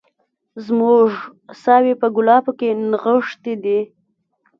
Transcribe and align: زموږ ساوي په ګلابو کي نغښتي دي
زموږ 0.65 1.09
ساوي 1.63 1.93
په 2.01 2.07
ګلابو 2.15 2.51
کي 2.59 2.69
نغښتي 2.89 3.53
دي 3.63 3.79